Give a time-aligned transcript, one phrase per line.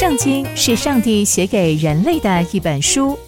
[0.00, 3.18] 圣经是上帝写给人类的一本书，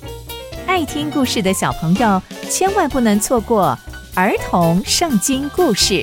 [0.67, 3.79] 爱听故事的小朋友千万不能错过
[4.15, 6.03] 儿童圣经故事。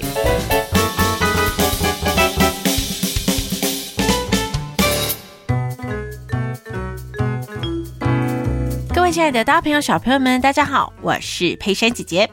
[8.94, 12.30] 各位亲爱的大朋友、小朋友们，大家好，我是佩珊姐姐。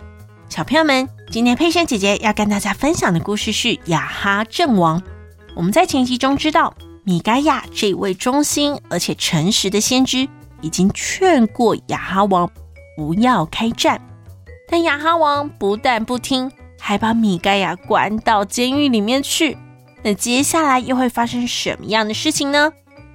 [0.51, 5.03] 小朋友们，今天佩珊姐姐要跟大家分享的故事是雅哈阵亡。
[5.55, 6.75] 我们在前集中知道。
[7.07, 10.29] 米该亚这位忠心而且诚实的先知，
[10.61, 12.51] 已经劝过亚哈王
[12.97, 14.01] 不要开战，
[14.69, 19.57] 但亚哈王不但不听，还把米该亚关到监狱里面去。
[20.03, 22.73] 那接下来又会发生什么样的事情呢？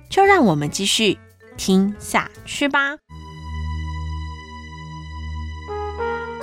[0.10, 1.20] 就让我们继续
[1.58, 2.96] 听下去吧。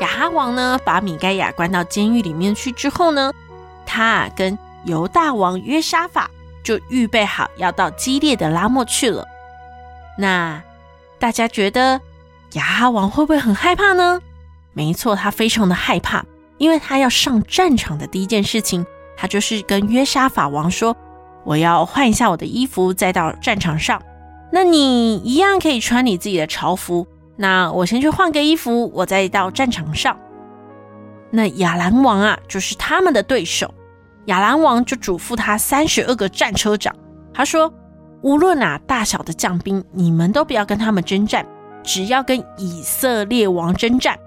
[0.00, 3.32] 亚哈王呢，把米该亚关到监狱里面去之后呢，
[3.86, 6.30] 他跟犹大王约沙法。
[6.69, 9.27] 就预备好要到激烈的拉末去了。
[10.19, 10.62] 那
[11.19, 11.98] 大家觉得
[12.52, 14.20] 亚哈王会不会很害怕呢？
[14.74, 16.22] 没错，他非常的害怕，
[16.58, 18.84] 因为他要上战场的第一件事情，
[19.16, 20.94] 他就是跟约沙法王说
[21.42, 24.02] ：“我要换一下我的衣服，再到战场上。
[24.52, 27.06] 那你一样可以穿你自己的朝服。
[27.36, 30.19] 那我先去换个衣服，我再到战场上。”
[31.33, 33.72] 那亚兰王啊，就是他们的对手。
[34.28, 36.94] 亚兰王就嘱咐他三十二个战车长，
[37.32, 37.72] 他说
[38.20, 41.46] ：“无论哪大小的将兵，你们都不要跟他们征战，
[41.82, 44.18] 只要跟以色列王征战。”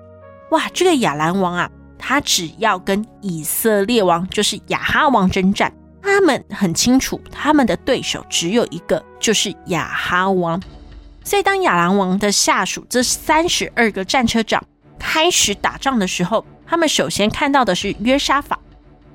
[0.49, 5.71] 哇，这个亚兰王啊，他只要跟以色列王，就是亚哈王征战。
[6.01, 10.59] 他们很清楚，他们的对手只有一个，就是亚哈王。
[11.23, 14.63] 所以，当亚兰王的下属这三十二个战车长
[14.97, 18.57] 开始打仗的时候，他们首先看到的是约沙法。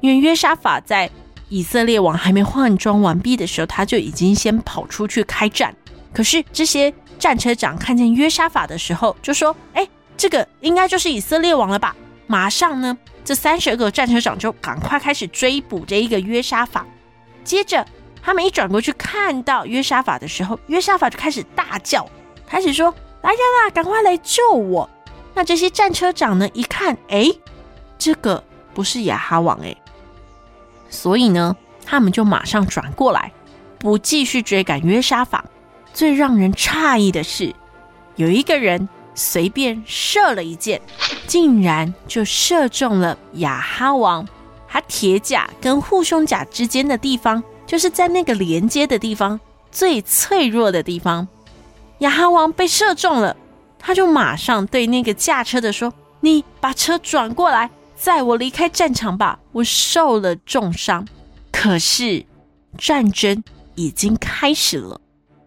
[0.01, 1.11] 因为约沙法在
[1.49, 5.75] 以色列王还没换装完毕的时候，他就已经先跑出去开战。
[6.13, 11.95] 可是这些战车长看见约沙法的时候，就说：“哎，这个应该就是以色列王了吧？”
[12.27, 16.85] 马上呢，这三十个战车长就赶快开始追捕这一个约沙法。
[17.45, 17.87] 接着，
[18.21, 22.09] 他们一转过去看到约沙法的时候，约沙法就开始大叫，
[22.47, 24.91] 开始说：“来人啊，赶快来救我！”
[25.33, 27.31] 那这些战车长呢，一看，哎，
[27.99, 28.43] 这个
[28.75, 29.77] 不是亚哈王，哎。
[30.89, 33.33] 所以呢，他们就马上转过来，
[33.79, 35.45] 不继续追赶约沙法。
[35.93, 37.55] 最让人诧异的是，
[38.17, 40.81] 有一个人随便射了一箭，
[41.27, 44.27] 竟然就射中了雅哈王。
[44.69, 49.41] 他铁甲跟护胸甲之间的地方，就是在那个连接的地方
[49.73, 51.27] 最脆弱的地方。
[52.01, 53.35] 雅哈王被射中了，
[53.79, 61.07] 他就马上对那个驾车的说：“你把车转过来。”载我离开战场吧，我受了重伤。
[61.51, 62.25] 可是
[62.77, 63.43] 战争
[63.75, 65.01] 已经开始了，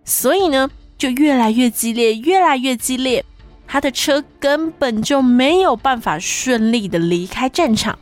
[0.03, 3.23] 所以呢，就越来越激烈，越来越激烈。
[3.67, 7.97] 他的车根本就没有办法顺利的离开战场。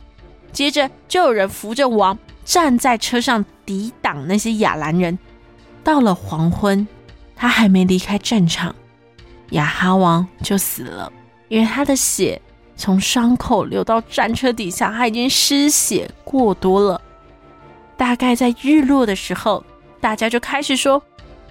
[0.50, 5.18] 接着就有人扶着王站在车上抵挡那些亚兰人。
[5.84, 6.88] 到了黄昏，
[7.36, 8.74] 他还没离开战场，
[9.50, 11.12] 亚哈王就死了，
[11.48, 12.40] 因为他的血。
[12.78, 16.98] 从伤口流到战车底下，他已经失血过多了。
[17.96, 19.64] 大概在日落的时候，
[20.00, 21.02] 大家就开始说：“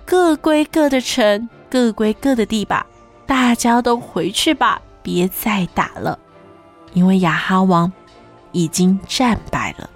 [0.06, 2.88] 各归各的城，各归各的地吧，
[3.26, 6.18] 大家都回去吧，别再打了。”
[6.94, 7.92] 因为亚哈王
[8.54, 9.90] 已经战败了。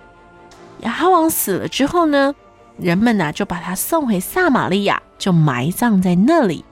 [0.81, 2.35] 亚哈王死了之后呢，
[2.77, 6.65] 人们呢就把他送回撒玛利亚，就埋葬在那里。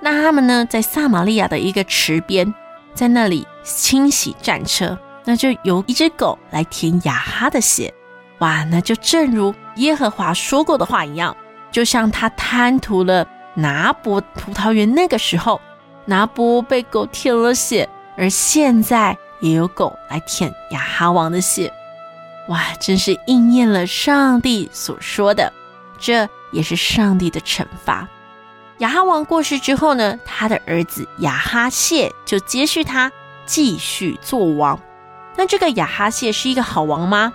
[0.00, 2.54] 那他们呢，在撒玛利亚的一个池边。
[2.94, 7.92] 在那里清洗战车，那就由一只狗来舔亚哈的血。
[8.38, 11.36] 哇，那就正如耶和华说过的话一样，
[11.70, 15.60] 就像他贪图了拿伯葡萄园那个时候，
[16.04, 21.72] 拿伯被狗舔了血，而现在也有狗来舔亚哈王的血。
[22.48, 25.52] 哇，真是应验了上帝所说的，
[25.98, 28.08] 这也是上帝的惩罚。
[28.82, 33.12] 亚哈王过世之后呢，他的儿子亚哈谢就接续他，
[33.46, 34.80] 继续做王。
[35.36, 37.32] 那这个亚哈谢是一个好王吗？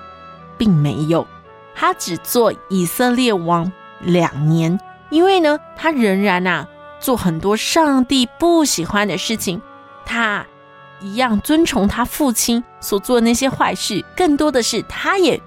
[0.57, 1.25] 并没有，
[1.73, 3.71] 他只做以色列王
[4.01, 4.77] 两年，
[5.09, 6.67] 因为呢，他仍然呐、啊、
[6.99, 9.61] 做很多上帝不喜欢的事情。
[10.05, 10.45] 他
[10.99, 15.41] 一样遵从他父亲所做的那些坏事，更多的是他也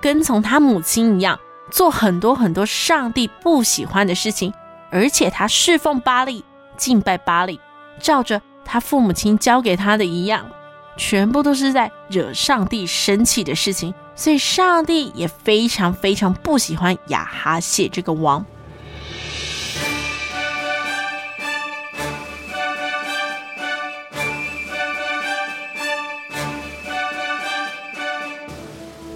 [0.00, 1.38] 跟从他母亲一样，
[1.70, 4.50] 做很多很多上帝不喜欢的事情。
[4.94, 6.44] 而且他侍奉巴利，
[6.76, 7.58] 敬拜巴利，
[7.98, 10.48] 照着他父母亲教给他的一样，
[10.96, 18.46] 全部都是在惹上帝生气的事情，所以上帝也非常非常不喜欢雅哈谢这个王。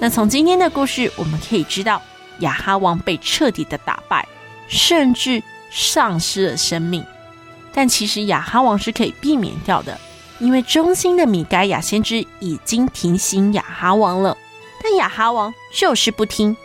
[0.00, 2.02] 那从今天的故事我们可以知道，
[2.40, 4.26] 雅哈王被彻底的打败，
[4.66, 5.40] 甚至。
[5.70, 7.04] 丧失了生命。
[7.72, 9.98] 但其实亚哈王是可以避免掉的，
[10.38, 14.36] 因为忠心的米该亚先知已经提醒亚哈王了，
[14.82, 16.56] 但亚哈王就是不听。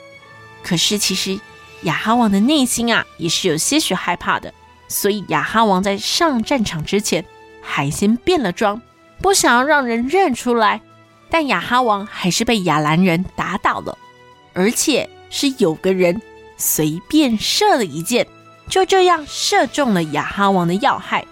[0.64, 1.40] 可是其实
[1.84, 4.54] 亚哈王的内心啊，也是有些许害怕的，
[4.88, 7.24] 所以亚哈王在上战场之前，
[7.62, 8.82] 还先变了装，
[9.22, 10.82] 不想要让人认出来。
[11.30, 13.98] 但亚哈王还是被亚兰人打倒了，
[14.54, 16.22] 而且是有个人
[16.58, 18.26] 随便射了一箭，
[18.74, 21.24] 就这样射中了亚哈王的要害。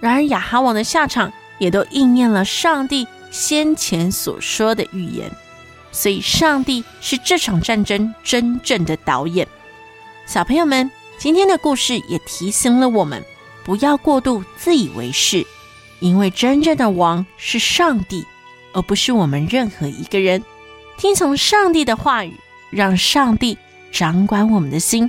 [0.00, 5.30] 然而亚哈王的下场也都应验了上帝先前所说的预言，
[5.92, 9.46] 所以上帝是这场战争真正的导演。
[10.26, 13.24] 小朋友们，今天的故事也提醒了我们，
[13.62, 15.46] 不要过度自以为是，
[16.00, 18.26] 因为真正的王是上帝。
[18.72, 20.42] 而不是我们任何一个人，
[20.96, 22.34] 听从上帝的话语，
[22.70, 23.56] 让上帝
[23.92, 25.08] 掌管我们的心，